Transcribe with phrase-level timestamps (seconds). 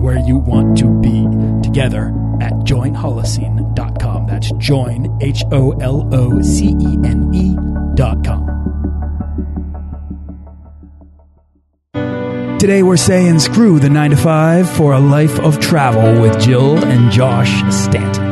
[0.00, 1.26] where you want to be
[1.62, 2.08] together
[2.40, 4.26] at joinholocene.com.
[4.26, 8.60] That's join, H O L O C E N E.com.
[12.58, 16.76] Today we're saying screw the 9 to 5 for a life of travel with Jill
[16.84, 18.30] and Josh Stanton.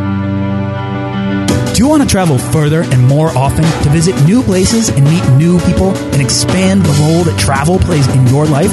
[1.72, 5.26] Do you want to travel further and more often to visit new places and meet
[5.38, 8.72] new people and expand the role that travel plays in your life?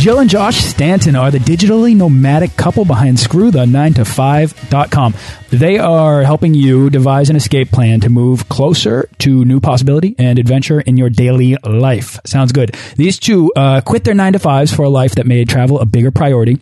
[0.00, 5.14] Jill and Josh Stanton are the digitally nomadic couple behind screwthe9to5.com.
[5.50, 10.38] They are helping you devise an escape plan to move closer to new possibility and
[10.38, 12.18] adventure in your daily life.
[12.24, 12.74] Sounds good.
[12.96, 15.84] These two uh, quit their 9 to 5s for a life that made travel a
[15.84, 16.60] bigger priority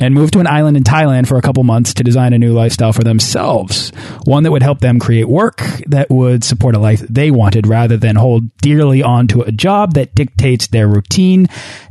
[0.00, 2.52] and moved to an island in Thailand for a couple months to design a new
[2.52, 3.90] lifestyle for themselves.
[4.24, 7.96] One that would help them create work that would support a life they wanted rather
[7.96, 11.48] than hold dearly onto a job that dictates their routine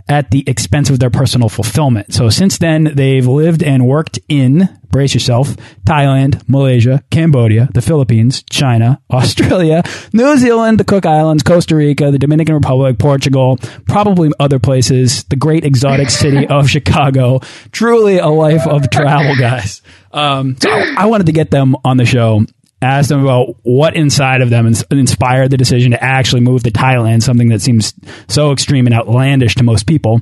[0.07, 2.13] at the expense of their personal fulfillment.
[2.13, 8.43] So since then, they've lived and worked in, brace yourself, Thailand, Malaysia, Cambodia, the Philippines,
[8.49, 13.57] China, Australia, New Zealand, the Cook Islands, Costa Rica, the Dominican Republic, Portugal,
[13.87, 17.39] probably other places, the great exotic city of Chicago.
[17.71, 19.81] Truly a life of travel, guys.
[20.11, 22.45] Um, so I, I wanted to get them on the show
[22.81, 27.21] ask them about what inside of them inspired the decision to actually move to Thailand,
[27.21, 27.93] something that seems
[28.27, 30.21] so extreme and outlandish to most people,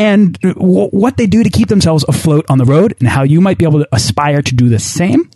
[0.00, 3.40] and w- what they do to keep themselves afloat on the road, and how you
[3.40, 5.30] might be able to aspire to do the same.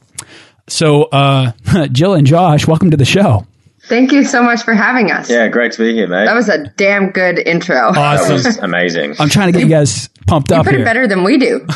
[0.67, 1.53] So, uh,
[1.93, 3.47] Jill and Josh, welcome to the show.
[3.87, 5.29] Thank you so much for having us.
[5.29, 6.25] Yeah, great to be here, mate.
[6.25, 7.93] That was a damn good intro.
[7.93, 9.17] That was amazing.
[9.19, 10.81] I'm trying to get you guys pumped you up put here.
[10.81, 11.67] it better than we do.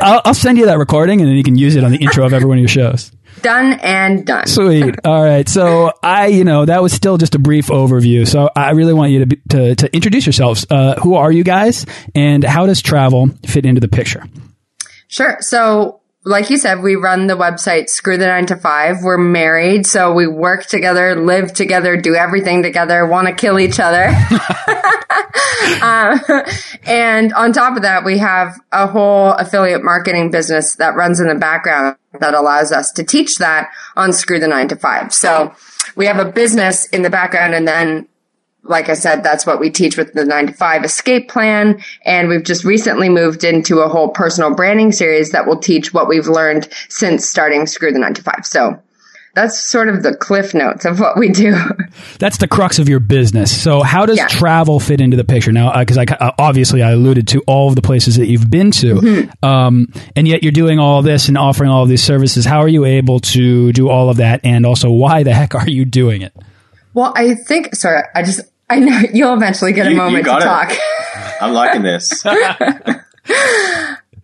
[0.00, 2.24] I'll, I'll send you that recording, and then you can use it on the intro
[2.24, 3.12] of every one of your shows.
[3.42, 4.46] Done and done.
[4.46, 4.96] Sweet.
[5.04, 5.48] All right.
[5.48, 8.26] So I, you know, that was still just a brief overview.
[8.26, 10.66] So I really want you to be, to, to introduce yourselves.
[10.70, 14.24] Uh, who are you guys, and how does travel fit into the picture?
[15.08, 15.38] Sure.
[15.40, 19.02] So, like you said, we run the website Screw the Nine to Five.
[19.02, 23.80] We're married, so we work together, live together, do everything together, want to kill each
[23.80, 24.06] other.
[25.82, 26.18] uh,
[26.84, 31.26] and on top of that, we have a whole affiliate marketing business that runs in
[31.26, 35.12] the background that allows us to teach that on Screw the Nine to Five.
[35.12, 35.52] So
[35.96, 38.06] we have a business in the background and then
[38.64, 41.82] like I said, that's what we teach with the nine to five escape plan.
[42.04, 46.08] And we've just recently moved into a whole personal branding series that will teach what
[46.08, 48.46] we've learned since starting Screw the Nine to Five.
[48.46, 48.80] So
[49.34, 51.56] that's sort of the cliff notes of what we do.
[52.18, 53.62] That's the crux of your business.
[53.62, 54.26] So how does Yeah.
[54.28, 55.78] travel fit into the picture now?
[55.80, 58.94] Because I uh, obviously I alluded to all of the places that you've been to,
[58.96, 59.44] Mm-hmm.
[59.44, 62.44] um, and yet you're doing all this and offering all of these services.
[62.44, 64.42] How are you able to do all of that?
[64.44, 66.34] And also, why the heck are you doing it?
[66.94, 70.24] well, I think, sorry, I just, I know you'll eventually get a You- you moment
[70.24, 70.72] to talk.
[71.40, 72.24] I'm liking this.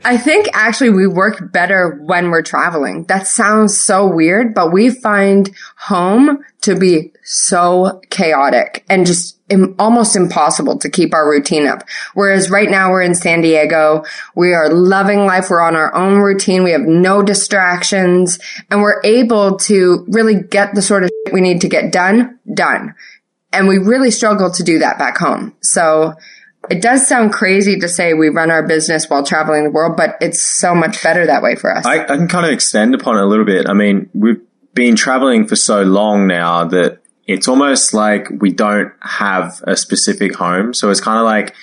[0.05, 3.05] I think actually we work better when we're traveling.
[3.05, 9.75] That sounds so weird, but we find home to be so chaotic and just Im-
[9.79, 11.83] almost impossible to keep our routine up.
[12.15, 14.05] Whereas right now we're in San Diego.
[14.37, 15.49] We are loving life.
[15.49, 16.63] We're on our own routine.
[16.65, 18.39] We have no distractions
[18.71, 22.39] and we're able to really get the sort of shit we need to get done,
[22.53, 22.95] done.
[23.53, 25.57] And we really struggle to do that back home.
[25.63, 26.15] So
[26.71, 30.17] it does sound crazy to say we run our business while traveling the world, but
[30.21, 31.87] it's so much better that way for us.
[31.87, 33.69] I, I can kind of extend upon it a little bit.
[33.69, 34.41] I mean, we've
[34.75, 40.35] been traveling for so long now that it's almost like we don't have a specific
[40.35, 40.75] home.
[40.75, 41.55] So it's kind of like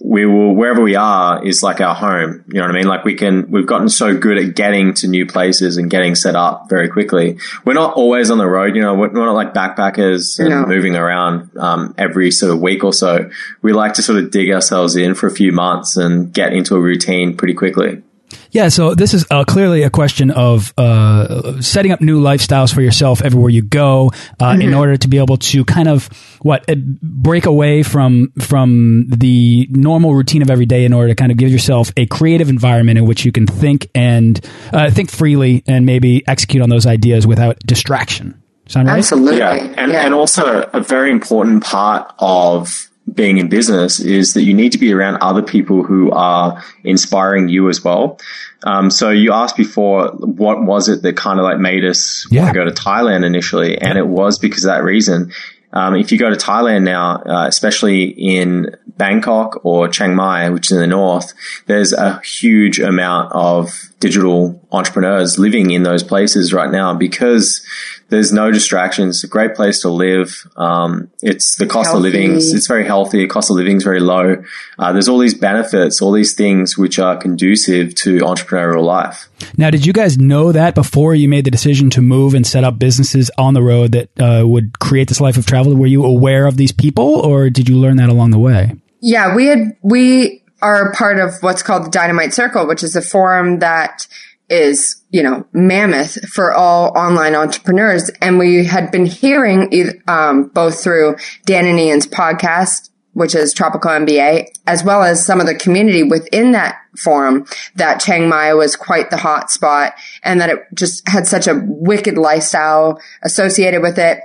[0.00, 2.44] we will wherever we are is like our home.
[2.48, 2.86] You know what I mean?
[2.86, 6.36] Like we can we've gotten so good at getting to new places and getting set
[6.36, 7.38] up very quickly.
[7.64, 8.76] We're not always on the road.
[8.76, 10.66] You know, we're, we're not like backpackers and No.
[10.66, 13.28] moving around um, every sort of week or so.
[13.60, 16.76] We like to sort of dig ourselves in for a few months and get into
[16.76, 18.02] a routine pretty quickly.
[18.50, 22.80] Yeah, so this is uh, clearly a question of uh, setting up new lifestyles for
[22.80, 24.10] yourself everywhere you go,
[24.40, 26.08] uh, in order to be able to kind of
[26.40, 31.14] what uh, break away from from the normal routine of every day, in order to
[31.14, 34.40] kind of give yourself a creative environment in which you can think and
[34.72, 38.40] uh, think freely and maybe execute on those ideas without distraction.
[38.66, 38.98] Sound right?
[38.98, 39.38] Absolutely.
[39.38, 44.54] Yeah, and and also a very important part of being in business is that you
[44.54, 48.18] need to be around other people who are inspiring you as well.
[48.64, 52.42] Um, so you asked before, what was it that kind of like made us Yeah.
[52.44, 55.32] want to go to Thailand initially, and it was because of that reason.
[55.72, 60.66] Um, if you go to Thailand now, uh, especially in Bangkok or Chiang Mai, which
[60.66, 61.34] is in the north,
[61.66, 63.70] there's a huge amount of
[64.00, 67.62] digital entrepreneurs living in those places right now because
[68.08, 69.16] there's no distractions.
[69.16, 70.46] It's a great place to live.
[70.56, 72.36] Um, it's the cost of living.
[72.36, 73.18] It's very healthy.
[73.18, 74.42] The cost of living is very low.
[74.78, 79.28] Uh, there's all these benefits, all these things which are conducive to entrepreneurial life.
[79.56, 82.64] Now, did you guys know that before you made the decision to move and set
[82.64, 85.74] up businesses on the road that uh, would create this life of travel?
[85.74, 88.72] Were you aware of these people, or did you learn that along the way?
[89.00, 93.02] Yeah, we had, we are part of what's called the Dynamite Circle, which is a
[93.02, 94.06] forum that
[94.48, 98.10] is, you know, mammoth for all online entrepreneurs.
[98.20, 99.70] And we had been hearing,
[100.08, 105.40] um, both through Dan and Ian's podcast, which is Tropical MBA, as well as some
[105.40, 107.46] of the community within that forum
[107.76, 111.62] that Chiang Mai was quite the hot spot and that it just had such a
[111.64, 114.20] wicked lifestyle associated with it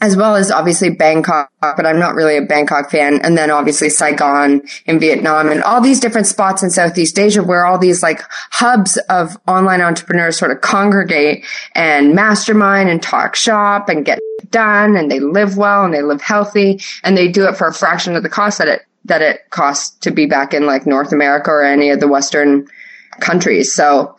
[0.00, 3.20] as well as obviously Bangkok, but I'm not really a Bangkok fan.
[3.22, 7.64] And then obviously Saigon in Vietnam and all these different spots in Southeast Asia where
[7.64, 8.20] all these like
[8.50, 14.18] hubs of online entrepreneurs sort of congregate and mastermind and talk shop and get
[14.50, 17.74] done and they live well and they live healthy and they do it for a
[17.74, 21.12] fraction of the cost that it, that it costs to be back in like North
[21.12, 22.66] America or any of the Western
[23.20, 23.72] countries.
[23.72, 24.16] So,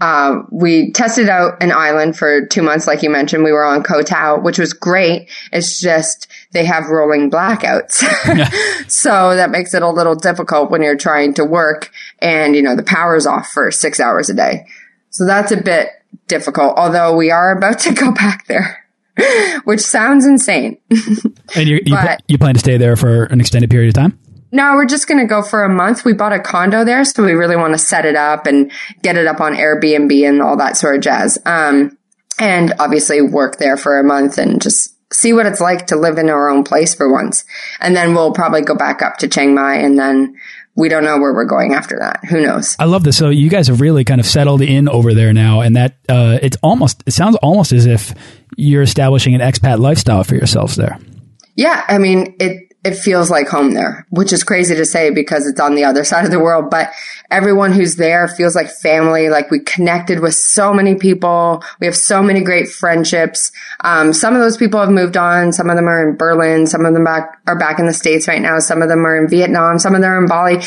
[0.00, 3.44] uh, we tested out an island for two months, like you mentioned.
[3.44, 5.30] We were on Koh Tao, which was great.
[5.52, 8.04] It's just they have rolling blackouts.
[8.90, 12.76] so that makes it a little difficult when you're trying to work and, you know,
[12.76, 14.66] the power's off for six hours a day.
[15.10, 15.88] So that's a bit
[16.28, 18.84] difficult, although we are about to go back there,
[19.64, 20.78] which sounds insane.
[21.54, 24.18] And you you, pl- you plan to stay there for an extended period of time?
[24.56, 26.06] No, we're just going to go for a month.
[26.06, 28.72] We bought a condo there, so we really want to set it up and
[29.02, 31.36] get it up on Airbnb and all that sort of jazz.
[31.44, 31.98] Um,
[32.38, 36.16] and obviously work there for a month and just see what it's like to live
[36.16, 37.44] in our own place for once.
[37.80, 40.36] And then we'll probably go back up to Chiang Mai and then
[40.74, 42.24] we don't know where we're going after that.
[42.24, 42.76] Who knows?
[42.78, 43.18] I love this.
[43.18, 46.38] So you guys have really kind of settled in over there now, and that uh,
[46.42, 48.14] it's almost it sounds almost as if
[48.56, 50.98] you're establishing an expat lifestyle for yourselves there.
[51.56, 55.46] Yeah, I mean, it it feels like home there, which is crazy to say because
[55.46, 56.92] it's on the other side of the world, but
[57.30, 61.64] everyone who's there feels like family, like we connected with so many people.
[61.80, 63.50] We have so many great friendships.
[63.80, 66.86] Um, some of those people have moved on, some of them are in Berlin, some
[66.86, 69.28] of them back are back in the States right now, some of them are in
[69.28, 70.62] Vietnam, some of them are in Bali.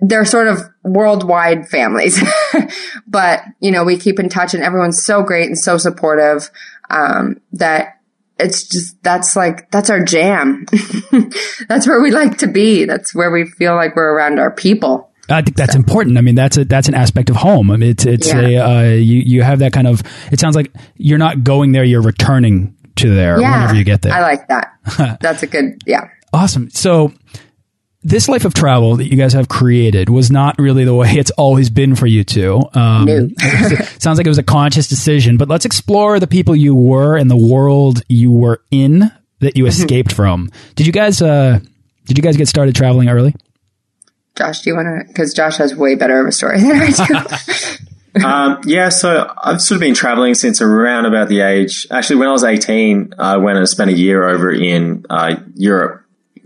[0.00, 2.22] They're sort of worldwide families.
[3.06, 6.50] but, you know, we keep in touch and everyone's so great and so supportive
[6.88, 7.99] um, that
[8.40, 10.66] it's just that's like that's our jam.
[11.68, 12.84] that's where we like to be.
[12.84, 15.10] That's where we feel like we're around our people.
[15.28, 16.18] I think that's important.
[16.18, 17.70] I mean, that's a that's an aspect of home.
[17.70, 18.40] I mean, it's it's Yeah.
[18.40, 20.02] a uh, you you have that kind of.
[20.32, 24.02] It sounds like you're not going there; you're returning to there Yeah, whenever you get
[24.02, 24.12] there.
[24.12, 25.18] I like that.
[25.20, 26.08] that's a good yeah.
[26.32, 26.68] Awesome.
[26.70, 27.12] So
[28.02, 31.30] this life of travel that you guys have created was not really the way it's
[31.32, 32.62] always been for you two.
[32.74, 33.28] Um, No.
[33.98, 37.30] sounds like it was a conscious decision, but let's explore the people you were and
[37.30, 39.58] the world you were in that Mm-hmm.
[39.58, 40.50] you escaped from.
[40.76, 41.60] Did you guys, uh,
[42.06, 43.34] did you guys get started traveling early?
[44.36, 45.08] Josh, do you want to?
[45.08, 47.76] Because Josh has way better of a story than I do.
[48.24, 51.86] Um, yeah, so I've sort of been traveling since around about the age.
[51.92, 55.99] Actually, when I was 18, I went and spent a year over in uh, Europe,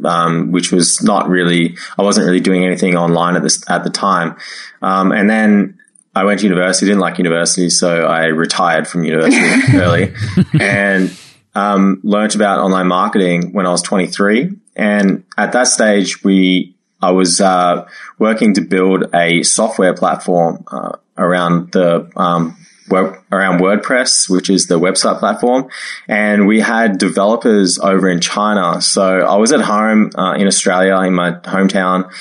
[0.05, 3.91] um, which was not really, I wasn't really doing anything online at this at the
[3.91, 4.37] time.
[4.83, 5.79] Um, and then
[6.15, 9.45] I went to university, didn't like university, so I retired from university
[9.79, 10.15] early
[10.61, 11.17] and
[11.55, 14.53] um, learned about online marketing when I was 23.
[14.77, 17.87] And at that stage, we I was uh,
[18.19, 22.57] working to build a software platform uh, around the um,
[22.91, 25.69] around WordPress, which is the website platform,
[26.09, 28.81] and we had developers over in China.
[28.81, 32.13] So I was at home uh, in Australia, in my hometown,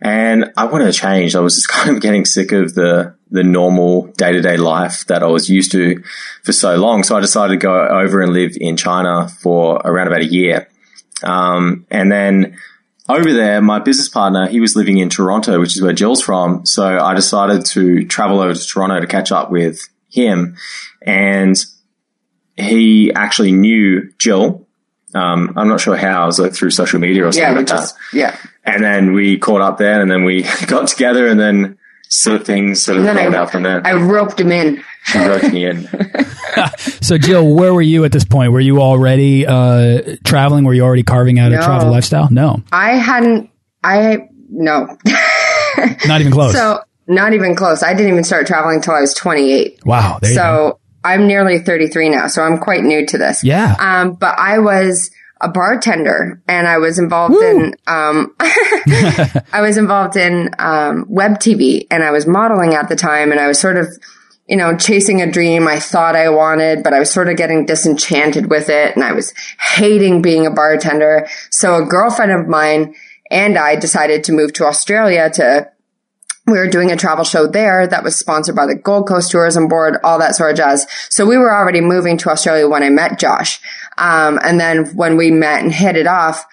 [0.00, 1.34] and I wanted to change.
[1.34, 5.06] I was just kind of getting sick of the the normal day to day life
[5.06, 6.02] that I was used to
[6.42, 7.04] for so long.
[7.04, 10.68] So I decided to go over and live in China for around about a year.
[11.22, 12.56] Um, and then
[13.08, 16.64] over there, my business partner, he was living in Toronto, which is where Jill's from.
[16.64, 20.56] So I decided to travel over to Toronto to catch up with him.
[21.02, 21.56] And
[22.56, 24.66] he actually knew Jill.
[25.14, 27.66] Um, I'm not sure how, it was like through social media or something Yeah, like
[27.66, 28.16] just, that.
[28.16, 28.36] yeah.
[28.64, 32.46] And then we caught up there and then we got together and then sort of
[32.46, 33.84] things sort of And rolled out from there.
[33.84, 34.82] I roped him in.
[35.04, 35.88] She roped me in.
[37.00, 38.52] So, Jill, where were you at this point?
[38.52, 40.64] Were you already uh, traveling?
[40.64, 42.28] Were you already carving out a travel lifestyle?
[42.30, 43.50] No, I hadn't,
[43.82, 44.96] I, no.
[46.06, 46.52] not even close.
[46.52, 47.82] so, not even close.
[47.82, 49.80] I didn't even start traveling until I was 28.
[49.84, 50.18] wow.
[50.20, 50.42] There you go.
[50.42, 53.42] So, I'm nearly 33 now, so I'm quite new to this.
[53.42, 53.74] Yeah.
[53.78, 60.16] Um, but I was a bartender and I was involved in, um, I was involved
[60.16, 63.78] in, um, web TV and I was modeling at the time and I was sort
[63.78, 63.88] of,
[64.46, 67.64] you know, chasing a dream I thought I wanted, but I was sort of getting
[67.64, 71.28] disenchanted with it and I was hating being a bartender.
[71.50, 72.94] So a girlfriend of mine
[73.30, 75.70] and I decided to move to Australia to
[76.50, 79.68] we were doing a travel show there that was sponsored by the Gold Coast Tourism
[79.68, 80.86] Board, all that sort of jazz.
[81.08, 83.60] So we were already moving to Australia when I met Josh.
[83.98, 86.46] Um, and then when we met and hit it off,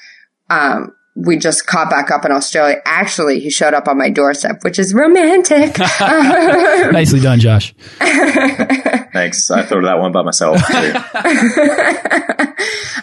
[0.49, 2.77] um, we just caught back up in Australia.
[2.85, 5.77] Actually, he showed up on my doorstep, which is romantic.
[5.99, 7.73] Nicely done, Josh.
[7.97, 9.49] Thanks.
[9.49, 10.61] I thought of that one by myself.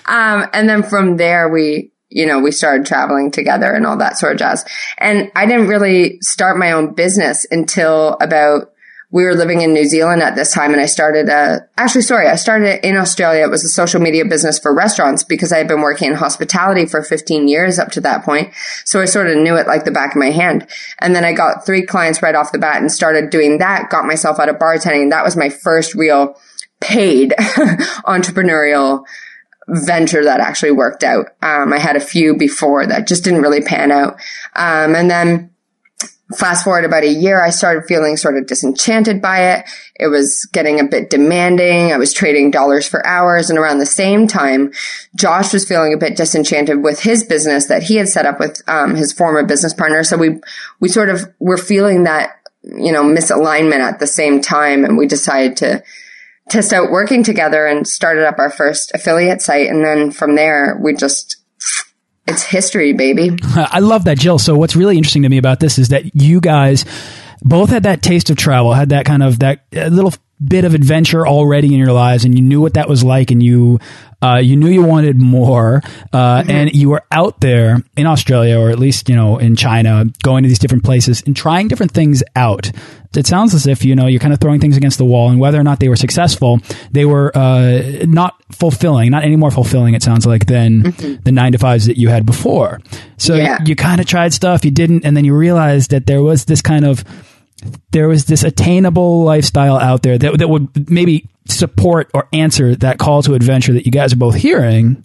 [0.07, 4.17] Um, and then from there, we, you know, we started traveling together and all that
[4.17, 4.65] sort of jazz.
[4.99, 8.71] And I didn't really start my own business until about,
[9.11, 12.29] we were living in New Zealand at this time and I started a, actually, sorry,
[12.29, 13.43] I started in Australia.
[13.43, 16.87] It was a social media business for restaurants because I had been working in hospitality
[16.87, 18.53] for 15 years up to that point.
[18.85, 20.69] So I sort of knew it like the back of my hand.
[21.01, 24.07] And then I got three clients right off the bat and started doing that, got
[24.07, 25.11] myself out of bartending.
[25.11, 26.37] That was my first real
[26.81, 29.05] paid entrepreneurial
[29.69, 31.27] venture that actually worked out.
[31.43, 34.15] Um, I had a few before that just didn't really pan out.
[34.55, 35.51] Um, and then
[36.37, 39.69] fast forward about a year, I started feeling sort of disenchanted by it.
[39.97, 41.93] It was getting a bit demanding.
[41.93, 43.51] I was trading dollars for hours.
[43.51, 44.73] And around the same time,
[45.15, 48.63] Josh was feeling a bit disenchanted with his business that he had set up with,
[48.67, 50.03] um, his former business partner.
[50.03, 50.41] So we,
[50.81, 54.85] we sort of were feeling that, you know, misalignment at the same time.
[54.85, 55.83] And we decided to,
[56.49, 59.69] test out working together and started up our first affiliate site.
[59.69, 61.37] And then from there, we just,
[62.27, 63.37] it's history, baby.
[63.55, 64.39] I love that, Jill.
[64.39, 66.85] So what's really interesting to me about this is that you guys
[67.43, 70.13] both had that taste of travel, had that kind of that little
[70.47, 73.43] bit of adventure already in your lives, and you knew what that was like, and
[73.43, 73.79] you
[74.23, 75.83] uh, you knew you wanted more,
[76.13, 80.05] uh, and you were out there in Australia, or at least you know in China,
[80.23, 82.71] going to these different places and trying different things out.
[83.17, 85.39] It sounds as if you know you're kind of throwing things against the wall, and
[85.39, 86.59] whether or not they were successful,
[86.91, 89.95] they were uh, not fulfilling, not any more fulfilling.
[89.95, 90.83] It sounds like than
[91.23, 92.81] the nine to fives that you had before.
[93.19, 93.59] So Yeah.
[93.65, 96.61] you kind of tried stuff, you didn't, and then you realized that there was this
[96.63, 97.05] kind of
[97.93, 102.99] there was this attainable lifestyle out there that that would maybe support or answer that
[102.99, 105.05] call to adventure that you guys are both hearing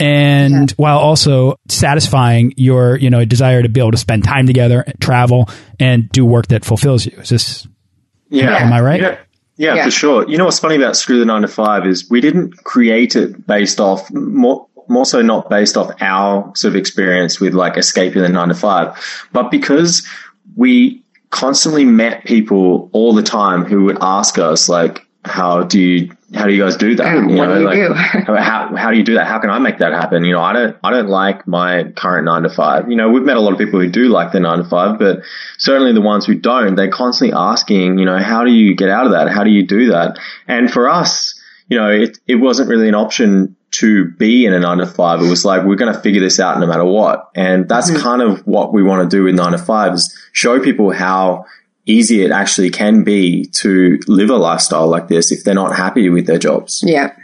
[0.00, 4.84] and while also satisfying your you know desire to be able to spend time together
[5.00, 5.48] travel
[5.80, 7.66] and do work that fulfills you is this
[8.28, 8.56] Yeah.
[8.56, 9.00] Am I right?
[9.00, 9.16] Yeah.
[9.56, 9.84] Yeah, Yeah.
[9.86, 10.28] for sure.
[10.28, 13.44] You know what's funny about Screw the Nine to Five is we didn't create it
[13.46, 18.22] based off more, more so not based off our sort of experience with like escaping
[18.22, 18.96] the nine to five,
[19.32, 20.06] but because
[20.56, 26.10] we constantly met people all the time who would ask us like, how do you,
[26.34, 27.06] how do you guys do that?
[27.06, 27.94] Mm, what do you do?
[27.94, 29.26] how, how, how do you do that?
[29.26, 30.24] How can I make that happen?
[30.24, 32.88] You know, I don't, I don't like my current nine to five.
[32.88, 34.98] You know, we've met a lot of people who do like the nine to five,
[34.98, 35.20] but
[35.58, 39.06] certainly the ones who don't, they're constantly asking, you know, how do you get out
[39.06, 39.28] of that?
[39.28, 40.18] How do you do that?
[40.46, 44.60] And for us, you know, it, it wasn't really an option to be in a
[44.60, 45.20] nine to five.
[45.20, 47.30] It was like, we're going to figure this out no matter what.
[47.34, 50.60] And that's kind of what we want to do with nine to five is show
[50.60, 51.44] people how
[51.84, 56.08] easy it actually can be to live a lifestyle like this if they're not happy
[56.08, 56.82] with their jobs.
[56.86, 57.14] Yeah.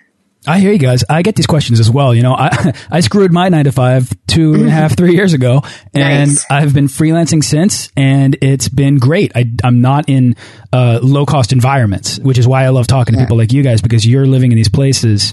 [0.46, 1.04] I hear you guys.
[1.08, 2.14] I get these questions as well.
[2.14, 5.32] You know, I I screwed my nine to five two and a half, three years
[5.32, 5.62] ago,
[5.94, 6.44] and Nice.
[6.50, 9.32] I've been freelancing since, and it's been great.
[9.34, 10.36] I, I'm not in
[10.72, 13.80] uh, low cost environments, which is why I love talking to people like you guys
[13.80, 15.32] because you're living in these places.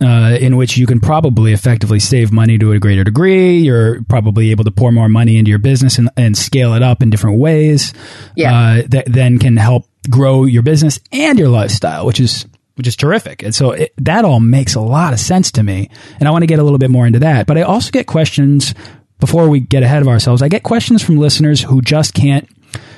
[0.00, 3.58] Uh, in which you can probably effectively save money to a greater degree.
[3.58, 7.02] You're probably able to pour more money into your business and, and scale it up
[7.02, 7.92] in different ways.
[8.36, 8.54] Yeah.
[8.54, 12.94] Uh, that then can help grow your business and your lifestyle, which is which is
[12.94, 13.42] terrific.
[13.42, 15.90] And so it, that all makes a lot of sense to me.
[16.20, 17.48] And I want to get a little bit more into that.
[17.48, 18.74] But I also get questions
[19.18, 20.42] before we get ahead of ourselves.
[20.42, 22.48] I get questions from listeners who just can't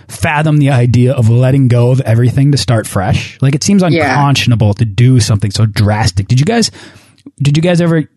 [0.09, 3.41] fathom the idea of letting go of everything to start fresh.
[3.41, 4.73] Like it seems unconscionable yeah.
[4.75, 6.29] to do something so drastic.
[6.29, 6.71] Did you guys
[7.41, 8.09] did you guys ever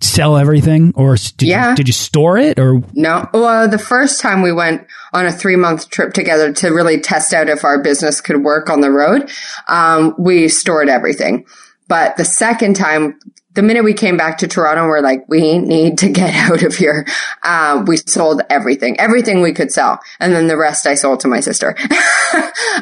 [0.00, 1.70] sell everything or did, yeah.
[1.70, 5.32] you, did you store it or no well the first time we went on a
[5.32, 8.92] three month trip together to really test out if our business could work on the
[8.92, 9.28] road
[9.66, 11.44] um, we stored everything
[11.88, 13.18] but the second time
[13.54, 16.74] the minute we came back to toronto we're like we need to get out of
[16.74, 17.06] here.
[17.42, 19.98] Uh, we sold everything everything we could sell.
[20.20, 21.76] And then the rest i sold to my sister.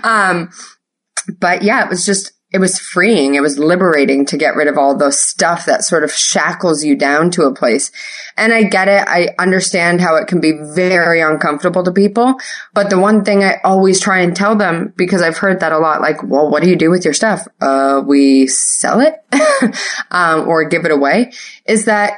[0.02, 0.50] Um,
[1.40, 3.34] but yeah it was just it was freeing.
[3.34, 6.96] It was liberating to get rid of all those stuff that sort of shackles you
[6.96, 7.92] down to a place.
[8.34, 9.06] And I get it.
[9.06, 12.36] I understand how it can be very uncomfortable to people.
[12.72, 15.78] But the one thing I always try and tell them, because I've heard that a
[15.78, 17.46] lot, like, well, what do you do with your stuff?
[17.60, 19.22] Uh, we sell it,
[20.10, 21.32] um, or give it away
[21.66, 22.14] is that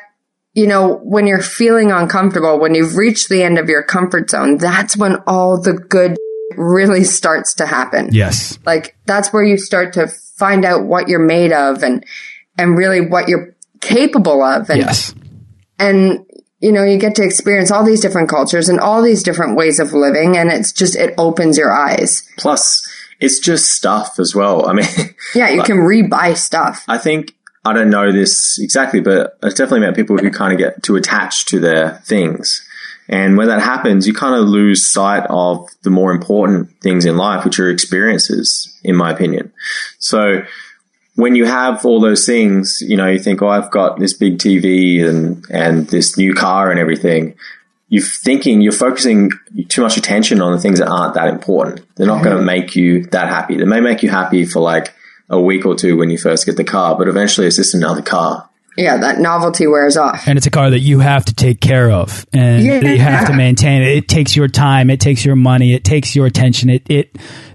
[0.54, 4.56] you know, when you're feeling uncomfortable, when you've reached the end of your comfort zone,
[4.56, 6.16] that's when all the good
[6.58, 8.08] really starts to happen.
[8.12, 8.58] Yes.
[8.66, 12.04] Like that's where you start to find out what you're made of and,
[12.56, 14.68] and really what you're capable of.
[14.70, 15.14] And, yes.
[15.78, 16.26] And,
[16.60, 19.78] you know, you get to experience all these different cultures and all these different ways
[19.78, 20.36] of living.
[20.36, 22.28] And it's just, it opens your eyes.
[22.36, 22.86] Plus,
[23.20, 24.68] it's just stuff as well.
[24.68, 24.86] I mean,
[25.34, 26.84] yeah, you can rebuy stuff.
[26.88, 27.34] I think
[27.64, 30.96] I don't know this exactly, but it's definitely met people who kind of get too
[30.96, 32.64] attached to their things.
[33.08, 37.16] And when that happens, you kind of lose sight of the more important things in
[37.16, 39.52] life, which are experiences, in my opinion.
[39.98, 40.42] So
[41.14, 44.38] when you have all those things, you know, you think, oh, I've got this big
[44.38, 47.34] TV and, and this new car and everything.
[47.88, 49.30] You're thinking, you're focusing
[49.68, 51.80] too much attention on the things that aren't that important.
[51.96, 53.56] They're not going to make you that happy.
[53.56, 54.94] They may make you happy for like
[55.30, 58.02] a week or two when you first get the car, but eventually it's just another
[58.02, 58.47] car.
[58.78, 60.28] Yeah, that novelty wears off.
[60.28, 62.80] And it's a car that you have to take care of and yeah.
[62.80, 63.88] you have to maintain it.
[63.88, 67.10] It takes your time, it takes your money, it takes your attention, it it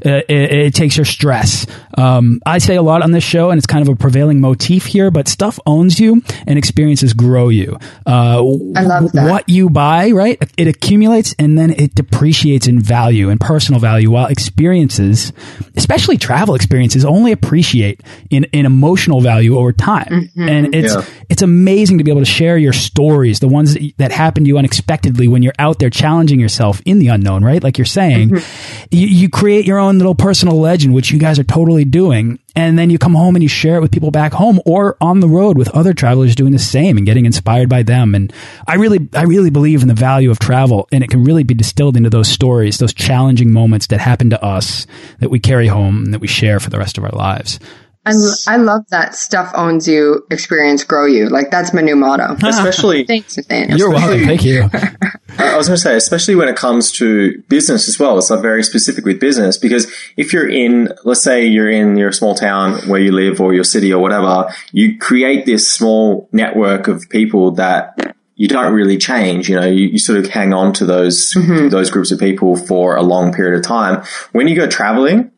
[0.06, 1.66] uh, it, it, takes your stress.
[1.98, 4.86] Um, I say a lot on this show, and it's kind of a prevailing motif
[4.86, 5.12] here.
[5.12, 7.78] But stuff owns you, and experiences grow you.
[8.06, 8.44] Uh,
[8.76, 9.30] I love that.
[9.30, 10.38] What you buy, right?
[10.58, 14.12] It accumulates, and then it depreciates in value and personal value.
[14.12, 15.32] While experiences,
[15.78, 20.08] especially travel experiences, only appreciate in in emotional value over time.
[20.10, 20.50] Mm -hmm.
[20.50, 23.94] And it's yeah it's amazing to be able to share your stories, the ones that,
[23.98, 27.64] that happen to you unexpectedly when you're out there challenging yourself in the unknown, right?
[27.64, 28.88] Like you're saying, mm -hmm.
[28.92, 32.40] you, you create your own little personal legend, which you guys are totally doing.
[32.56, 35.20] And then you come home and you share it with people back home or on
[35.20, 38.16] the road with other travelers doing the same and getting inspired by them.
[38.16, 38.32] And
[38.68, 41.56] I really, I really believe in the value of travel and it can really be
[41.56, 44.86] distilled into those stories, those challenging moments that happen to us
[45.20, 47.60] that we carry home and that we share for the rest of our lives.
[48.06, 48.14] I,
[48.48, 51.30] I love that stuff owns you, experience grow you.
[51.30, 52.36] Like that's my new motto.
[52.48, 53.78] Especially, thanks, Nathaniel.
[53.78, 54.26] You're welcome.
[54.26, 54.70] Thank you.
[55.38, 58.18] I was going to say, especially when it comes to business as well.
[58.18, 62.12] It's like very specific with business because if you're in, let's say you're in your
[62.12, 66.88] small town where you live or your city or whatever, you create this small network
[66.88, 69.50] of people that you don't really change.
[69.50, 71.70] You know, you, you sort of hang on to those mm-hmm.
[71.70, 74.04] those groups of people for a long period of time.
[74.34, 75.32] When you go traveling,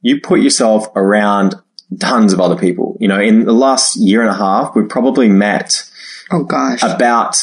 [0.00, 1.54] you put yourself around
[1.98, 2.96] tons of other people.
[3.00, 5.88] You know, in the last year and a half, we've probably met.
[6.30, 6.82] Oh gosh.
[6.82, 7.36] About.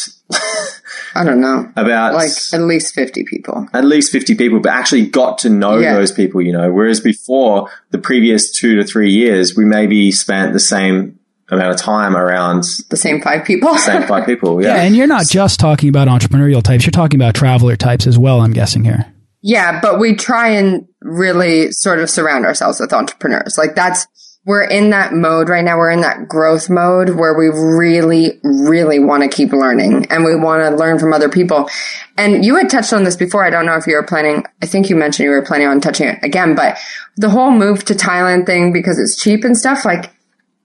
[1.15, 1.71] I don't know.
[1.77, 3.67] About like at least 50 people.
[3.73, 5.93] At least 50 people, but actually got to know yeah.
[5.93, 6.71] those people, you know.
[6.71, 11.77] Whereas before the previous two to three years, we maybe spent the same amount of
[11.77, 13.77] time around the same five people.
[13.77, 14.75] same five people, yeah.
[14.75, 14.81] yeah.
[14.81, 18.41] And you're not just talking about entrepreneurial types, you're talking about traveler types as well,
[18.41, 19.05] I'm guessing here.
[19.41, 23.57] Yeah, but we try and really sort of surround ourselves with entrepreneurs.
[23.59, 24.07] Like that's
[24.45, 25.77] we're in that mode right now.
[25.77, 30.35] We're in that growth mode where we really, really want to keep learning and we
[30.35, 31.67] want to learn from other people.
[32.15, 33.43] And you had touched on this before.
[33.43, 35.81] I don't know if you were planning, I think you mentioned you were planning on
[35.81, 36.77] touching it again, but
[37.17, 40.11] the whole move to Thailand thing because it's cheap and stuff like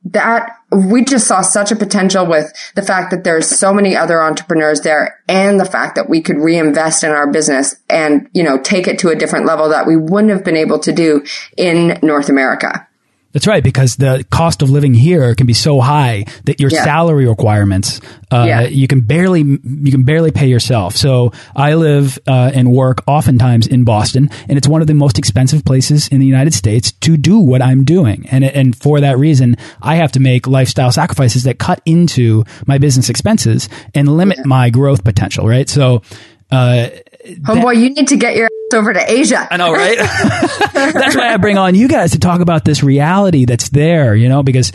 [0.05, 4.23] that we just saw such a potential with the fact that there's so many other
[4.23, 8.57] entrepreneurs there and the fact that we could reinvest in our business and, you know,
[8.59, 11.25] take it to a different level that we wouldn't have been able to do
[11.57, 12.87] in North America.
[13.33, 16.83] That's right, because the cost of living here can be so high that your yeah.
[16.83, 18.01] salary requirements,
[18.33, 18.63] uh, yeah.
[18.63, 20.97] you can barely you can barely pay yourself.
[20.97, 25.17] So I live uh, and work oftentimes in Boston, and it's one of the most
[25.17, 28.27] expensive places in the United States to do what I'm doing.
[28.31, 32.79] And and for that reason, I have to make lifestyle sacrifices that cut into my
[32.79, 34.47] business expenses and limit yeah.
[34.47, 35.47] my growth potential.
[35.47, 36.03] Right, so
[36.51, 36.89] Uh,
[37.25, 39.47] Homeboy, you need to get your ass over to Asia.
[39.51, 39.99] I know, right?
[40.73, 44.29] that's why I bring on you guys to talk about this reality that's there, you
[44.29, 44.73] know, because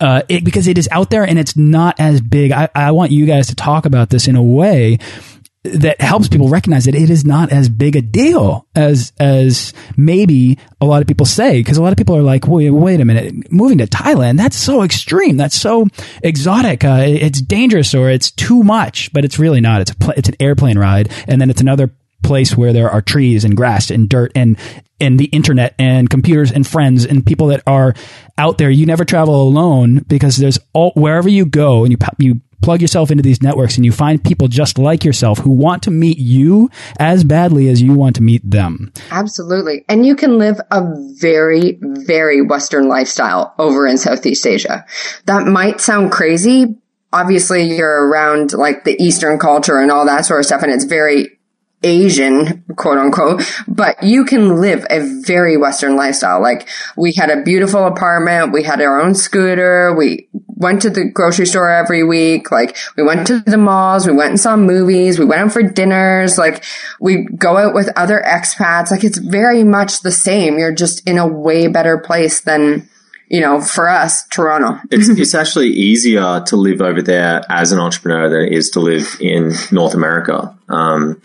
[0.00, 2.50] uh, it, because it is out there and it's not as big.
[2.52, 4.98] I, I want you guys to talk about this in a way
[5.64, 10.58] that helps people recognize that it is not as big a deal as as maybe
[10.80, 11.58] a lot of people say.
[11.58, 13.50] Because a lot of people are like wait wait a minute.
[13.50, 14.36] Moving to Thailand?
[14.36, 15.38] That's so extreme.
[15.38, 15.86] That's so
[16.22, 16.84] exotic.
[16.84, 19.12] Uh, it's dangerous or it's too much.
[19.12, 19.80] But it's really not.
[19.80, 21.10] It's a it's an airplane ride.
[21.26, 21.90] And then it's another
[22.22, 24.58] place where there are trees and grass and dirt and
[25.00, 27.94] and the internet and computers and friends and people that are
[28.38, 28.70] out there.
[28.70, 33.10] You never travel alone because there's all wherever you go and you you plug yourself
[33.10, 36.70] into these networks and you find people just like yourself who want to meet you
[36.98, 38.92] as badly as you want to meet them.
[39.10, 39.84] Absolutely.
[39.88, 40.82] And you can live a
[41.20, 44.84] very, very Western lifestyle over in Southeast Asia.
[45.26, 46.76] That might sound crazy.
[47.12, 50.84] Obviously, you're around like the Eastern culture and all that sort of stuff, and it's
[50.84, 51.38] very
[51.84, 56.42] Asian, quote unquote, but you can live a very Western lifestyle.
[56.42, 58.52] Like we had a beautiful apartment.
[58.52, 59.94] We had our own scooter.
[59.94, 62.50] We went to the grocery store every week.
[62.50, 64.06] Like we went to the malls.
[64.06, 65.18] We went and saw movies.
[65.18, 66.38] We went out for dinners.
[66.38, 66.64] Like
[67.00, 68.90] we go out with other expats.
[68.90, 70.58] Like it's very much the same.
[70.58, 72.88] You're just in a way better place than,
[73.28, 74.80] you know, for us, Toronto.
[74.90, 78.80] it's, it's actually easier to live over there as an entrepreneur than it is to
[78.80, 80.56] live in North America.
[80.68, 81.20] Um,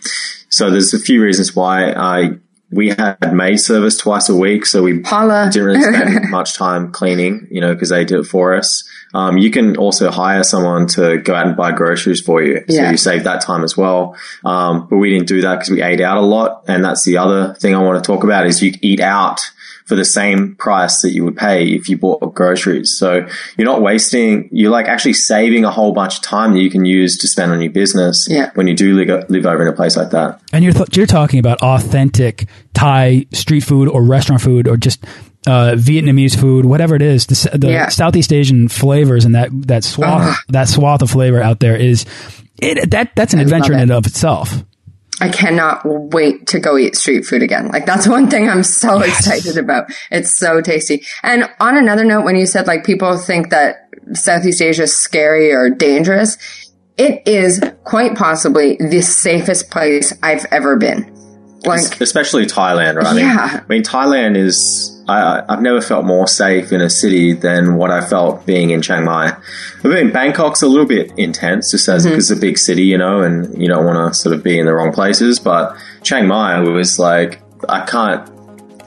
[0.48, 2.30] so there's a few reasons why I
[2.72, 5.50] we had maid service twice a week, so we Holla.
[5.52, 8.88] didn't really spend much time cleaning, you know, because they did it for us.
[9.12, 12.74] Um, you can also hire someone to go out and buy groceries for you, so
[12.76, 12.92] Yeah.
[12.92, 14.14] you save that time as well.
[14.44, 17.16] Um, but we didn't do that because we ate out a lot, and that's the
[17.18, 19.40] other thing I want to talk about is you eat out
[19.90, 22.96] for the same price that you would pay if you bought groceries.
[22.96, 23.26] So
[23.58, 26.84] you're not wasting, you're like actually saving a whole bunch of time that you can
[26.84, 28.50] use to spend on your business Yeah.
[28.54, 30.40] when you do live, live over in a place like that.
[30.52, 35.04] And you're th you're talking about authentic Thai street food or restaurant food or just
[35.48, 37.26] uh, Vietnamese food, whatever it is.
[37.26, 37.88] The, the Yeah.
[37.88, 40.36] Southeast Asian flavors and that that swath Ugh.
[40.50, 42.04] that swath of flavor out there is
[42.62, 44.62] it that that's an adventure in and of itself.
[45.20, 47.68] I cannot wait to go eat street food again.
[47.68, 49.90] Like that's one thing I'm so excited about.
[50.10, 51.04] It's so tasty.
[51.22, 55.52] And on another note, when you said like people think that Southeast Asia is scary
[55.52, 56.38] or dangerous,
[56.96, 61.16] it is quite possibly the safest place I've ever been.
[61.64, 63.06] Like, especially Thailand, right?
[63.06, 63.60] I mean, Yeah.
[63.62, 64.99] I mean, Thailand is.
[65.10, 68.80] I, I've never felt more safe in a city than what I felt being in
[68.80, 69.36] Chiang Mai.
[69.84, 72.12] I mean, Bangkok's a little bit intense, just as mm-hmm.
[72.12, 74.58] because it's a big city, you know, and you don't want to sort of be
[74.58, 75.38] in the wrong places.
[75.38, 78.28] But Chiang Mai was like, I can't.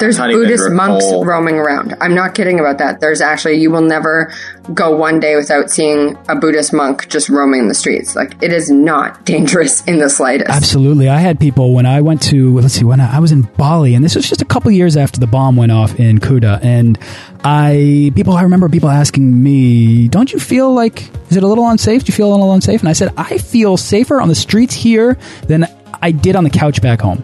[0.04, 1.96] There's Can't Buddhist monks recall- roaming around.
[2.02, 3.00] I'm not kidding about that.
[3.00, 4.32] There's actually, you will never
[4.74, 8.16] go one day without seeing a Buddhist monk just roaming the streets.
[8.16, 10.50] Like, it is not dangerous in the slightest.
[10.50, 11.08] Absolutely.
[11.10, 13.96] I had people when I went to, let's see, when I, I was in Bali,
[13.96, 16.60] and this was just a couple years after the bomb went off in Kuta.
[16.64, 17.00] And
[17.46, 21.68] I, people, I remember people asking me, don't you feel like, is it a little
[21.68, 22.04] unsafe?
[22.04, 22.82] Do you feel a little unsafe?
[22.82, 25.66] And I said, I feel safer on the streets here than
[26.02, 27.24] I did on the couch back home.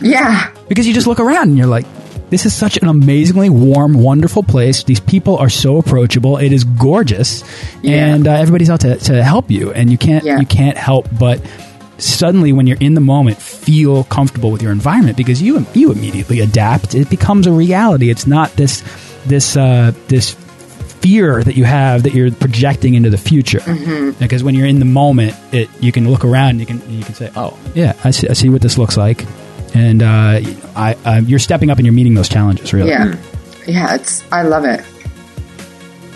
[0.00, 0.52] Yeah.
[0.68, 1.86] Because you just look around and you're like,
[2.30, 4.82] this is such an amazingly warm, wonderful place.
[4.84, 6.36] These people are so approachable.
[6.38, 7.44] It is gorgeous,
[7.84, 9.72] and uh, everybody's out to, to help you.
[9.72, 10.38] And you can't Yeah.
[10.40, 11.40] you can't help but
[11.98, 16.40] suddenly, when you're in the moment, feel comfortable with your environment because you you immediately
[16.40, 16.94] adapt.
[16.94, 18.10] It becomes a reality.
[18.10, 18.82] It's not this
[19.24, 20.36] this uh, this
[21.00, 23.60] fear that you have that you're projecting into the future.
[24.18, 26.50] Because when you're in the moment, it you can look around.
[26.50, 28.96] And you can you can say, "Oh, yeah, I see, I see what this looks
[28.96, 29.24] like,"
[29.76, 30.40] and uh,
[30.74, 32.72] I, uh, you're stepping up and you're meeting those challenges.
[32.72, 33.14] Really, Yeah.
[33.66, 33.94] Yeah.
[33.94, 34.84] It's, I love it.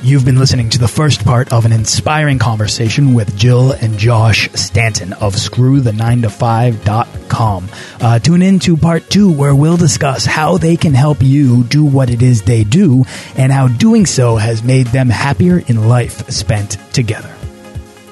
[0.02, 4.48] You've been listening to the first part of an inspiring conversation with Jill and Josh
[4.54, 7.68] Stanton of ScrewThe9to5.com.
[8.00, 11.84] Uh, tune in to part two where we'll discuss how they can help you do
[11.84, 13.04] what it is they do
[13.36, 17.36] and how doing so has made them happier in life spent together.